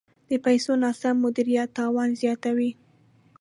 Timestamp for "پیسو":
0.45-0.71